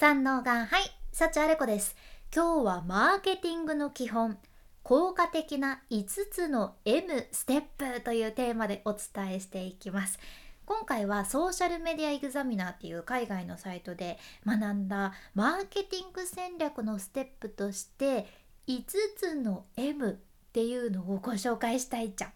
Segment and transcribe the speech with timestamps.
[0.00, 1.94] 三能がはい幸あれ子です。
[2.34, 4.38] 今日はマーケティングの基本
[4.82, 10.18] 効果的な5つの M ステップというテーマでお伝えしていきます。
[10.64, 18.26] 今回はソーシャルメディアエグザミナーっていう海外のサイトで学んだマーケティング戦略のステップとして
[18.68, 18.82] 5
[19.18, 20.14] つの M っ
[20.54, 22.30] ていうのをご紹介したいじゃん。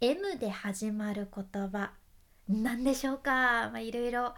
[0.00, 1.92] M で始まる言葉
[2.48, 3.70] 何でしょうか？
[3.70, 4.34] まあいろいろ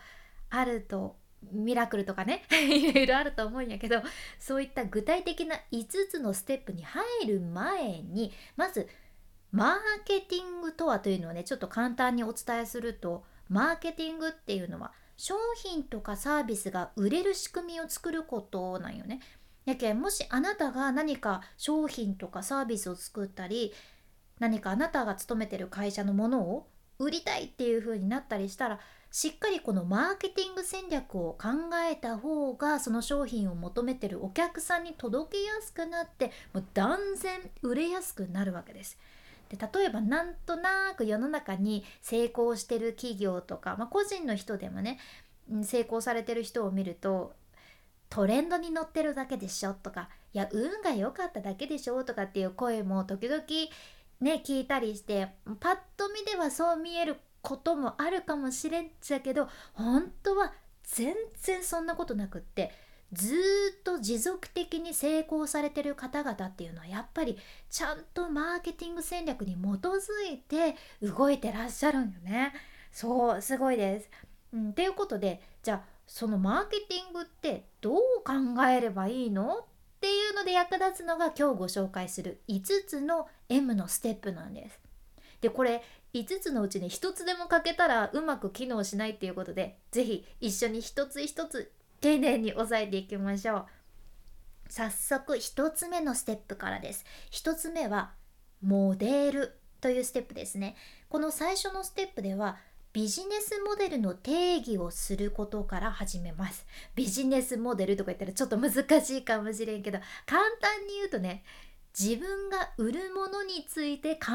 [0.51, 1.17] あると
[1.51, 4.03] ミラクルとかね いろいろあると思うんやけど
[4.39, 8.89] そういった具体的な5つのステップに入る前にまず
[9.51, 19.21] マーケティングとはというのをねちょっと簡単にお伝えするとマーケティングっていうのは商品とかサービスが売れる仕組みを作ることなんよね。
[19.65, 23.73] やけんもしあなたが何か商品とかサービスを作ったり
[24.41, 28.81] 何かあなたが勤めてる会社のものを売りたいっていう風になったりしたら
[29.13, 31.49] しっかりこのマーケティング戦略を考
[31.87, 38.99] えた方がその商品を求めてるお客さんに届けやすくなってもう断然売れやすくなるわけです。
[39.51, 44.99] で例えばなんとなく世の中に成功してる企業とか、まあ、個人の人でもね
[45.63, 47.35] 成功されてる人を見ると
[48.09, 53.43] トレンドに乗ってるだけでしょとかいや運が良かっただけでしょとかっていう声も時々
[54.23, 55.29] ね聞いたりして
[55.61, 60.53] パッと見ではそう見えることもあるかもしれんちゃけど本当は
[60.85, 62.73] 全然そんなことなくって
[63.13, 63.35] ず
[63.81, 67.37] っと持続的に成功されてる方々っていうのはやっぱり
[67.69, 72.55] ちゃんとマーケティング戦略に基づいて動いてらっしゃるんよね。
[72.91, 74.11] そうすごいです。
[74.55, 78.33] うん、っていうことでじゃあそのマーケティングってどう考
[78.67, 79.59] えればいいの？
[79.59, 79.65] っ
[80.01, 84.81] ていうので役立つのが今日ご紹介する5つの M のステップなんです。
[85.43, 85.83] でこれ
[86.15, 93.67] 5つのうちに1つでも欠けたらうまく機能しないっていうことで是非一緒に一つ一つ丁寧に押さえていきましょう。
[94.69, 97.05] 早速1つ目のステップからです。
[97.33, 98.13] 1つ目は
[98.63, 100.77] モデルというステップですね。
[101.09, 102.57] この最初のステップでは
[102.93, 106.67] ビジネスモデルの定義をすることから始めます。
[106.95, 108.73] ビジネスモデルとか言ったらちょっと難
[109.05, 111.43] しいかもしれんけど簡単に言うとね
[111.99, 114.33] 自分が売るものについて考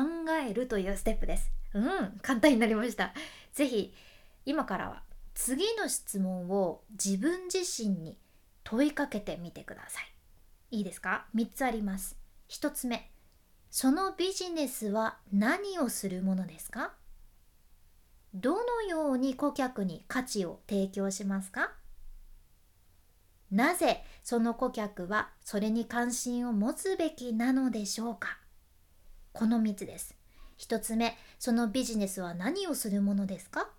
[0.47, 1.51] えるというステップです。
[1.73, 3.13] うん簡単になりました。
[3.53, 3.93] 是非
[4.45, 5.03] 今からは
[5.33, 8.17] 次の質問を自分自身に
[8.63, 10.11] 問いかけてみてください。
[10.77, 12.17] いいですか？3つあります。
[12.49, 13.09] 1つ目。
[13.69, 16.93] そのビジネスは何をするものですか？
[18.33, 21.71] どのように顧客に価値を提供しますか？
[23.51, 28.37] なぜその顧客はそれに関心を持つべきなのでしょうか？
[29.31, 30.17] この3つです。
[30.59, 33.69] 1つ目そのビジネスは何をするものですか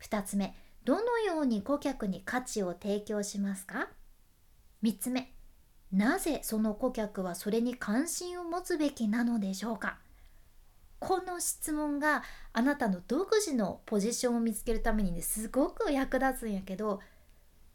[0.00, 0.54] ？2つ目
[0.84, 3.88] どのように顧客に価値を提供しますか
[4.84, 5.32] ？3つ目
[5.90, 9.98] なぜその顧客はそれに関心を持つべきなのでしょうか？
[11.00, 12.22] この質問が
[12.52, 17.00] あなたの独自のポジションを見つけるためにねすごく役立つんやけど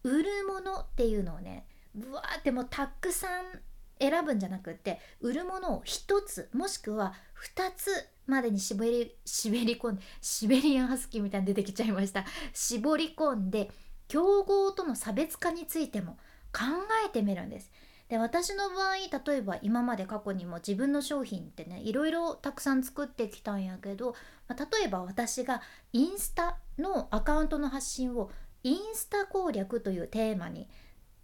[0.06, 1.66] 売るものっていうのをね
[1.98, 3.60] ぶわーってもうたくさん
[4.00, 7.14] 選ぶんじゃなくって売るものを1つもしくは
[7.56, 7.90] 2つ
[8.28, 12.26] までに絞り 絞り込んでシベリアンハスキーみたいに出てきちゃいました。
[12.54, 13.72] 絞り込んで
[14.08, 16.18] 競合との差別化についても
[16.54, 16.64] 考
[17.06, 17.72] えてみるんです。
[18.10, 24.16] で私の場合例えば今まで過去にも自分の商品ってねいろいろたくさん作ってきたんやけど、
[24.48, 28.32] ま、例えば私がインスタのアカウントの発信を
[28.64, 30.70] インスタ攻略というテーマに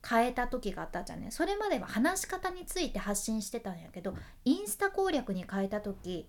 [0.08, 4.14] 変えた時があったじゃんねそれまでは話し方について発信してたんやけど
[4.46, 6.28] インスタ攻略に変えた時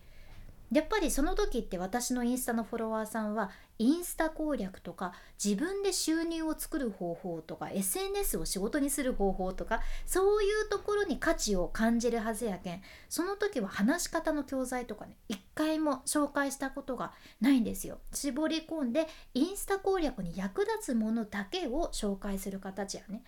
[0.72, 5.12] やっぱりその時って私のインスタのフォロワーさんはインスタ攻略とか
[5.42, 17.98] 自分で収入を作る方法とか SNS を仕事にする方法とかそういうところに価値を感じるはずやけんその時は話し方の教材とかね一回も紹介したことがないんですよ。
[18.12, 23.22] 絞り込んでインスタ攻略に役立つものだけを紹介する形やね。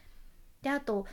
[0.63, 1.07] であと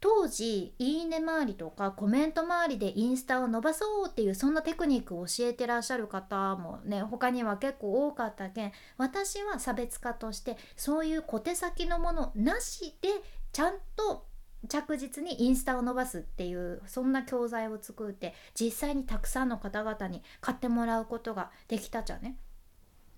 [0.00, 13.08] 当時いいね周りとかコメント周りでインスタを伸ばそうっていうそんなテクニックを教えてらっしゃる方もね他には結構多かったけん私は差別化としてそういう小手先のものなしで
[13.52, 14.26] ちゃんと
[14.68, 22.36] 着実にインスタを伸ばすっていうそんな教材を作って実際にたくさんの方々に買ってもらうことができたじゃね。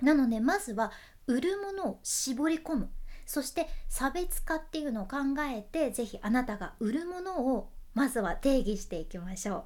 [0.02, 0.92] なのでまずは
[1.26, 2.90] 売るものを絞り込む
[3.26, 9.64] そして差別化っていうのを考えて是非あなたが売るものをまずは定義していきましょう。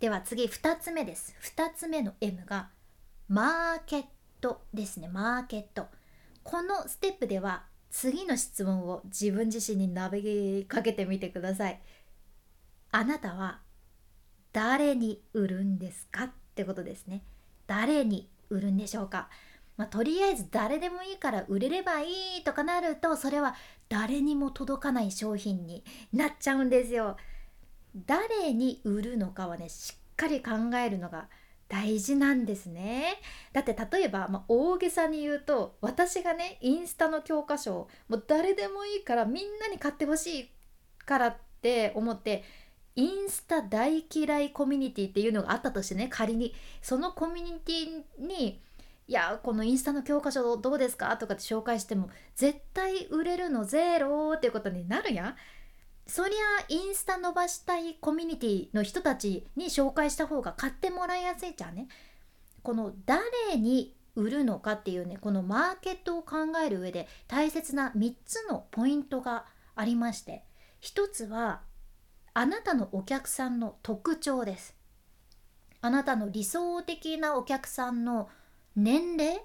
[0.00, 1.34] では次2つ目です。
[1.42, 2.70] 2つ目の M が
[3.28, 4.04] マーケッ
[4.40, 5.08] トですね。
[5.08, 5.86] マーケット。
[6.42, 11.80] このステップでは次の質問を自分自身に投げかけてみてください。
[12.92, 13.60] あなたは
[14.52, 16.24] 誰に売るんですか？
[16.24, 17.24] ってことですね。
[17.66, 19.30] 誰に売るんでしょうか？
[19.76, 23.54] まあ、とりあえず誰でもいいから売れればいいとかなるとそれは
[23.88, 25.82] 誰にも届かない商品に
[26.12, 27.16] なっちゃうんですよ。
[28.06, 31.28] 誰に売るのかはねしっかり考えるのが
[31.68, 33.20] 大事なんですね。
[33.52, 40.50] だって例えば、まあ、大げさに言うと私がねインスタの教科書をもう誰でもいいからみんなに買ってほしい
[41.04, 42.44] からって思って
[42.96, 48.60] インスタ大嫌いコミュニティっていうのがあったとしてね仮にそのコミュニティに
[49.06, 51.14] いやこのインスタの教科書どうですか？
[51.18, 55.36] とかって紹介しても絶対売れるのゼロっていうことになるやん。
[56.06, 61.88] そりゃインスタ伸ばしたいコミュニティの人たちに紹介した方が買ってもらいやすいじゃんね。
[62.62, 70.44] この誰に売るのかっていうねこのマーケットを考える上で大切な3つのポイントがありまして
[70.82, 71.62] 1つは
[72.32, 74.74] あなたのお客さんの特徴です。
[75.80, 78.30] あなたの理想的なお客さんの
[78.76, 79.40] 年齢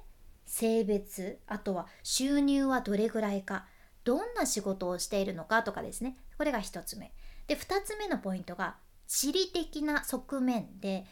[0.46, 3.66] 性別あとは収入はどれぐらいか
[4.04, 6.18] どんな仕事をしているのかとかですね。
[6.38, 7.14] これが1つ目。
[7.48, 8.78] で2つ目のポイントが
[9.08, 11.06] 地理的な側面で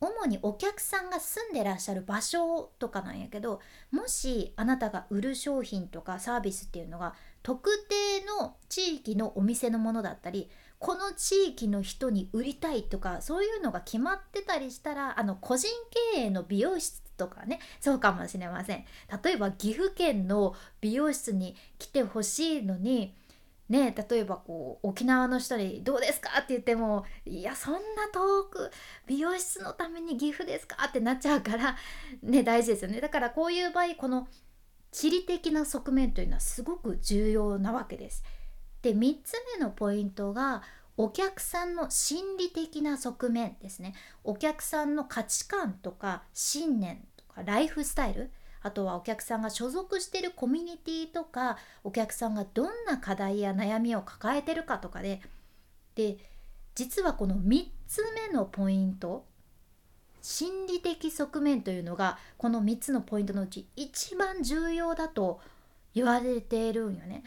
[0.00, 3.60] 主にお客さんが住んでらっしゃる場所とかなんやけど
[3.90, 15.68] もしあなたが売る商品とかサービスっていうのが特定の地域のお店のものだったりこの地域の人に売りたいとかそういうのが決まってたりしたらあの個人
[16.14, 18.84] 経営の美容室とかねそうかもしれません
[19.24, 23.14] 例えば岐阜県の美容室に来てほしいのに
[23.68, 27.80] ね例えばこう沖縄の人に「どうですか?」って言っても「いやそんな
[28.12, 28.70] 遠く
[29.06, 31.76] 美容室のために岐阜ですか?」ってなっちゃうから
[32.22, 34.28] ね大事ですよねだからこういう場合この
[34.90, 38.24] 地理的な側面というのはすごく重要なわけです。
[38.82, 40.62] で3つ目のポイントが
[40.96, 43.94] お客さんの心理的な側面ですね。
[44.24, 48.30] お客さんの価値観とか信念とかライフスタイル。
[48.60, 55.20] あとはお客さんが所属してるコミュニティとかお客さんがどんな課題や悩みを抱えてるかとかで。
[55.94, 56.18] で
[56.74, 59.24] 実はこの3つ目のポイント
[60.22, 65.40] 心理的側面というのがこの3つのポイントのうち一番重要だと
[65.94, 67.22] 言われているんよね。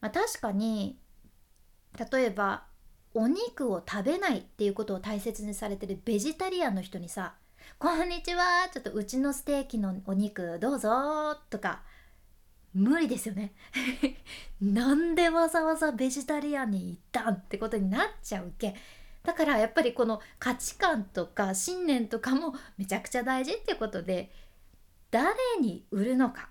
[0.00, 0.98] まあ、確かに
[2.10, 2.64] 例えば
[3.14, 7.34] お肉を食べないっていうことを大切にされてるベジタリアンの人にさ
[7.78, 11.82] 「こんにちはちょっとうちのステーキのお肉どうぞ」とか
[12.74, 13.54] 無理ですよね。
[14.60, 18.74] なんでわざわざベジタリアンに行ったんってことになっちゃうけ
[19.22, 24.30] だからやっぱりこの価値観とか信念とかもめちゃくちゃ大事っていうことで
[25.10, 26.50] 誰に売るのか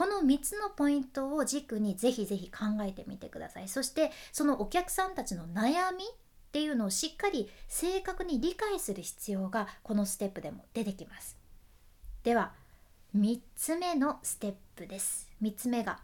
[0.00, 3.68] この3つのポイントを軸にぜひぜひ考えてみてください。
[3.68, 6.06] そしてそのお客さんたちの悩みっ
[6.52, 11.36] ていうのをしっかり正確に理解する必要がこのステップでも出てきます。
[12.22, 12.52] では
[13.14, 15.28] 3つ目のステップです。
[15.42, 15.98] 3つ目が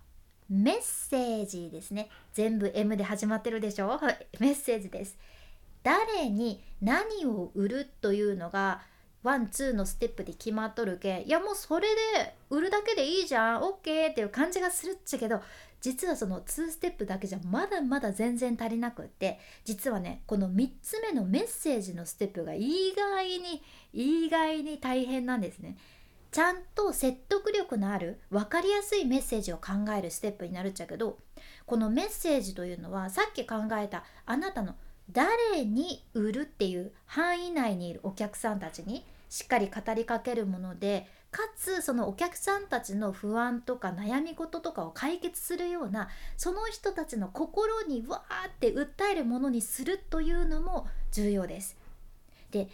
[0.51, 2.11] メッセージですね。
[2.35, 3.99] 全部 M で始まってるでしょ？
[4.39, 5.17] メッセージです。
[5.83, 8.83] 誰に何を売るというのが
[9.27, 15.41] ワンツーのステップで決まっとるけいやもうそれで売るだけでいいじゃん OK っていう感じがするっちゃけど
[15.81, 25.77] 実はその2ステップだけじゃまだまだ全然足りなくって実はねこの3つ目のメッセージのステップが意外に意外に大変なんですね。
[26.31, 31.19] ちゃんと説得力のある分かりやすいメッセージを考えるステップになるっちゃけど
[31.65, 34.75] このメッセージというのはさっき考えたあなたの
[35.11, 51.77] 誰に売るっていう範囲内にいるお客さんたちにしっかり語りかけるものでかつそのお客さんたちの不安とか悩み事とかを解決するようなその人たちの心にわーって訴えるものにするというのも重要です。
[52.51, 52.69] で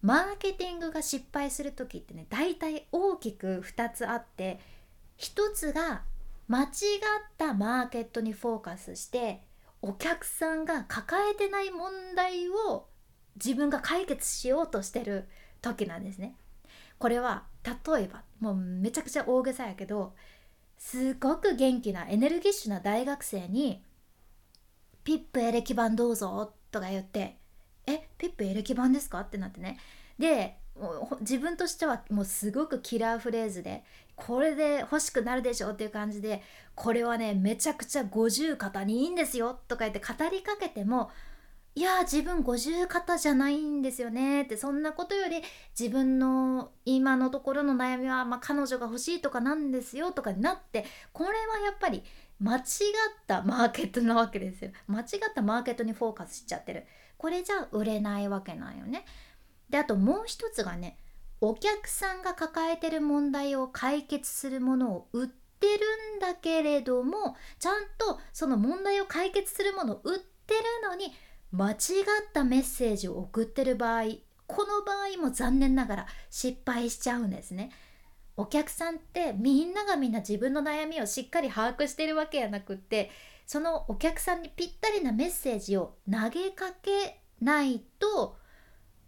[0.00, 4.60] マーケティングが失敗する時ってね大体大きく2つあって
[5.18, 6.02] 1つが
[6.46, 6.68] 間違っ
[7.36, 9.42] たマーケットにフォーカスして
[9.82, 12.86] お客さんが抱えてない問題を
[13.36, 15.28] 自分が解決しようとしてる
[15.60, 16.34] 時なんですね。
[16.98, 20.14] これは例えばもうめちゃくちゃ大げさやけど
[20.76, 23.82] すごく元気なエネルギッシュな大学生に
[25.04, 27.38] 「ピップエレキ板どうぞ」とか言って
[27.86, 29.78] 「えピップエレキ板ですか?」ってなってね
[30.18, 30.58] で
[31.20, 33.84] 自分としてはもうすごくキラーフレーズで
[34.14, 36.42] これで欲しくなるでしょっていう感じで
[36.74, 41.10] これはねめちゃくちゃ五十肩にいいんですよとか言って語りかけても
[41.78, 45.36] いや自分五十肩じゃないんですよねってそんなことより
[45.78, 52.02] 自分の今のところの悩みは、まあ、彼女が欲しいとかなんですよとかになってこれはやっぱり
[52.40, 52.64] 間違っ
[53.28, 54.72] たマーケットなわけですよ。
[54.88, 56.84] 間違ったマーケットにフォーカスしちゃってる。
[57.16, 59.04] これじゃ売れないわけなんよね。
[59.70, 60.98] であともう一つがね
[61.40, 71.12] お客さんが抱えてる問題を解決するものを売ってるんだけれどもちゃんとその問題を解決するものを売ってるのに
[71.50, 71.76] 間違っ
[72.32, 74.04] たメッセージを送ってる場合
[74.46, 77.70] この場合も残念ながら失敗しちゃうんですね。
[78.38, 83.10] お客さんってみんながみんな自分の悩みをしっかり把握してるわけやなくって
[83.46, 88.36] そのお客さんにぴったりなメッセージを投げかけないと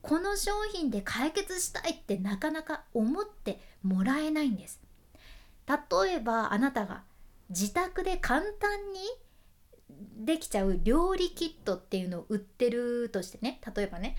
[0.02, 4.80] この商品で解決したいってなかなか思ってもらえないんです
[5.68, 7.04] 例えばあなたが
[7.50, 9.00] 自宅で簡単に
[10.16, 14.16] できちゃう料理キットっていうのを売ってるとしてね例えばね。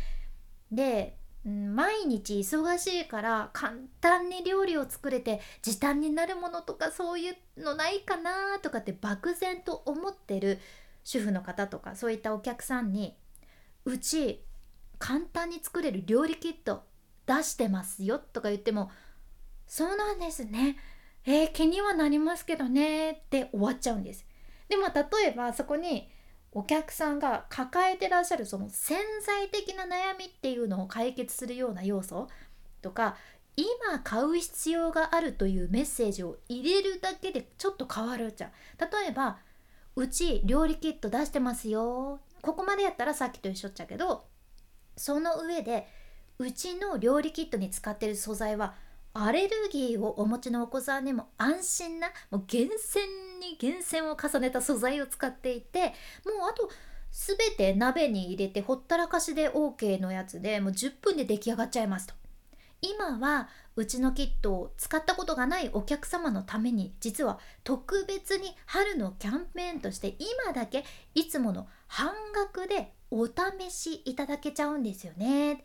[0.71, 10.59] で毎日忙しいから簡単に料理を作れて時短になるものとかそういうのないかなとかって漠然と思ってる
[11.03, 13.15] 主婦の方とかそういったお客さんに
[13.85, 14.43] うち
[14.99, 16.83] 簡単に作れる料理キット
[17.25, 18.91] 出してますよとか言っても
[19.65, 20.77] そうなんですね。
[21.25, 24.25] えー、気にはなりますけどねって終わっちゃうんです。
[24.71, 26.09] でも例えばそこに
[26.53, 32.29] お客さんが抱えてらっしゃるその潜在的な悩みっていうのを解決するような要素
[32.81, 33.17] とか
[33.57, 38.51] 今買う必要があるというメッセージを入れるだけでちょっと変わるじゃん。
[38.79, 39.39] 例えば
[39.97, 42.21] うち料理キット出してますよ。
[42.41, 44.23] ここまでやったらさっきと一緒っちゃけど
[44.95, 45.85] その上で
[46.39, 48.75] うちの料理キットに使ってる素材は
[49.13, 53.03] アレルギーをお持ちのお子さんにも安心なもう厳選
[53.39, 55.91] に厳選を重ねた素材を使っていてもう
[56.49, 56.69] あと
[57.11, 62.13] 全て鍋に入れてほったらかしで OK のやつでもう10分で出来上がっちゃいますと。
[62.81, 75.63] 今はうちのキットを使ったことがないお客様のために実は特別に春のキャンペーンとして今だけいつもの半額でお試しいただけちゃうんですよね。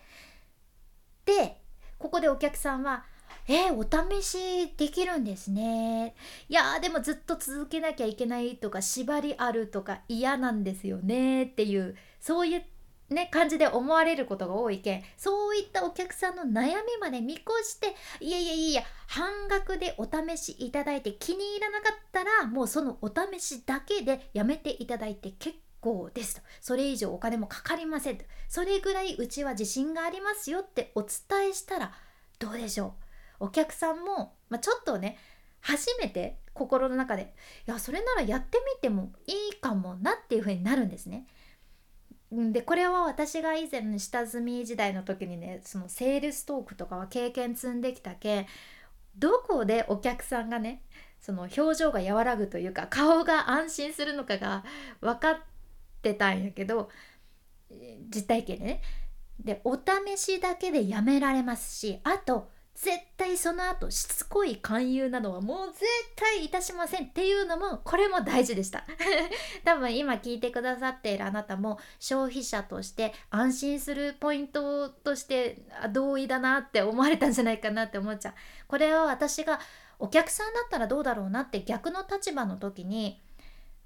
[1.25, 1.63] で
[1.99, 3.07] ここでお客さんは
[3.49, 3.85] えー、お
[4.21, 6.15] 試しできるんですね。
[6.49, 12.65] いやでもずっと続けなきゃいけないとか縛りあるとか嫌なんですよねっていうそういう
[13.09, 26.43] ね感じで思われることが多いけんそういったお客さんの悩みまで見越していやいやいや半額でお試しいただいて気に入らなかったらもうそのお試しだけでやめていただいて結構ですと。
[26.61, 28.25] それ以上お金もかかりませんと。
[28.49, 31.93] それぐらいうちは自信がありますよってお伝えしたら
[32.41, 33.06] どうでしょう？
[33.41, 35.19] お客さんも、まあ、ちょっとね
[35.61, 37.35] 初めて心の中で
[37.67, 41.27] いやそれならやってみてもいいかもなっていう風になるんですね。
[42.33, 48.47] でこれは私が以前の下積み時代の時にねそのセールストークとかは経験積んできたけ
[49.17, 50.83] どこでお客さんがね
[51.21, 54.65] その表情が和らぐというか顔が安心するのかが
[55.01, 55.39] 分かっ
[56.03, 56.91] てたんやけど
[58.11, 58.83] 実体験でね
[59.39, 65.81] でお試しだけでやめられますしあと絶対その後しつこい勧誘などはもう絶
[66.15, 68.85] 対いたしませんっていうのもこれも大事でした。
[69.65, 75.57] 多分今聞いてくださっているあなたも消費者として安心するポイントとして
[75.91, 78.35] 同意だなって思われたんじゃないかなって思っちゃう。
[78.69, 79.59] これは私が
[79.99, 83.23] お客さんだったらどうだろうなって逆の立場の時に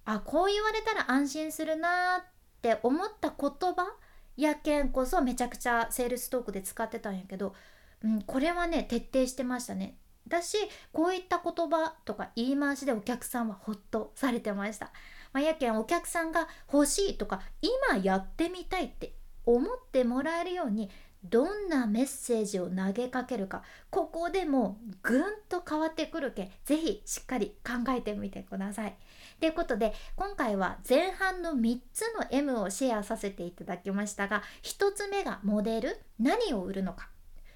[0.04, 2.24] あこう言われたら安心するなっ
[2.60, 3.94] て思った言葉
[4.36, 7.54] やけんこそめちゃくちゃセールストークで使ってたんやけど
[8.04, 9.96] うん、これはね徹底してましたね。
[10.28, 10.56] だし
[10.92, 14.92] こういった言葉とか言い回しでお客さんはほっとされてました、
[15.32, 19.14] まあ、やけんお客さんが欲しいとか今やってみたいって
[19.44, 20.88] 思ってもらえるように
[21.24, 28.96] どんなメッセージを投げかけるかここでもぐんと変わってくるけん是非しっかり考えてみてください。
[29.38, 37.08] ということで今回は前半の3つの M をシェアさせていただきましたが1つ目がモデル何を売るのか。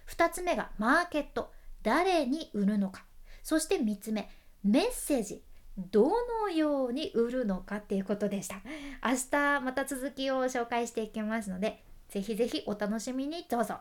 [0.09, 1.53] 2つ目がマーケット。
[1.83, 3.05] 誰に売るのか。
[3.43, 4.29] そして3つ目
[4.63, 5.43] メッセージ。
[5.77, 6.09] ど
[6.43, 8.57] のように売るのかっていうことでした。
[9.05, 13.79] 明日また続きを紹介していきますのでぜひぜひお楽しみにどうぞ。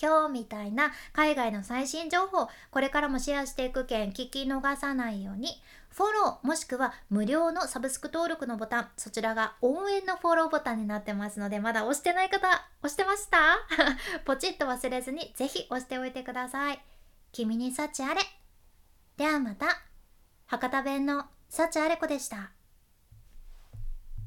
[0.00, 5.48] 今日みたいな海外の最新情報これからもシェアしていく件聞き逃さないように。
[5.96, 12.48] フォローもしくは無料のサブスク登録のボタンそちらが応援のフォローボタンになってますのでまだ押してない方
[12.82, 13.38] 押してました？
[14.26, 16.84] ポチッと忘れずにぜひ押しておいてください。
[17.30, 18.20] 君に幸あれ。
[19.16, 19.66] ではまた。
[20.46, 22.50] 博多弁の幸あれ子でした。